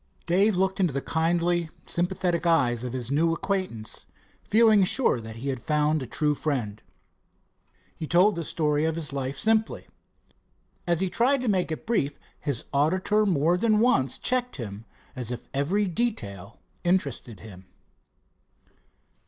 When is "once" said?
13.79-14.17